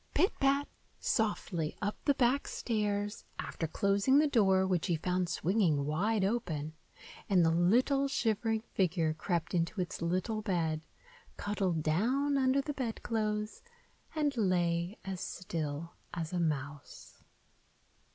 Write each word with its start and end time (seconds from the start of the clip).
Pit 0.15 0.33
pat, 0.39 0.67
softly, 0.99 1.77
up 1.79 1.95
the 2.05 2.15
back 2.15 2.47
stairs, 2.47 3.23
after 3.37 3.67
closing 3.67 4.17
the 4.17 4.25
door, 4.25 4.65
which 4.65 4.87
he 4.87 4.95
found 4.95 5.29
swinging 5.29 5.85
wide 5.85 6.25
open, 6.25 6.73
and 7.29 7.45
the 7.45 7.51
little 7.51 8.07
shivering 8.07 8.61
figure 8.73 9.13
crept 9.13 9.53
into 9.53 9.79
its 9.79 10.01
little 10.01 10.41
bed, 10.41 10.81
cuddled 11.37 11.83
down 11.83 12.35
under 12.35 12.61
the 12.61 12.73
bedclothes 12.73 13.61
and 14.15 14.35
lay 14.35 14.97
as 15.05 15.21
still 15.21 15.93
as 16.15 16.33
a 16.33 16.39
mouse. 16.39 17.21